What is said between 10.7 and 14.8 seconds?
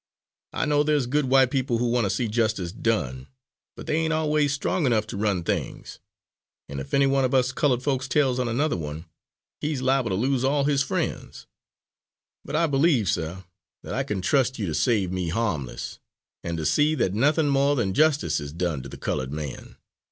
frien's. But I believe, sir, that I can trust you to